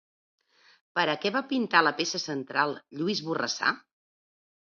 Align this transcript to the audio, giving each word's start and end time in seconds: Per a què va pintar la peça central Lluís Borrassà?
Per 0.99 1.03
a 1.13 1.15
què 1.25 1.31
va 1.35 1.41
pintar 1.51 1.83
la 1.87 1.91
peça 2.01 2.21
central 2.23 2.75
Lluís 3.01 3.23
Borrassà? 3.27 3.77